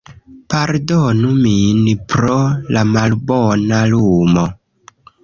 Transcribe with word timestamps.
Pardonu 0.51 1.33
min 1.41 1.83
pro 2.13 2.37
la 2.77 2.83
malbona 2.95 3.83
lumo 3.93 4.47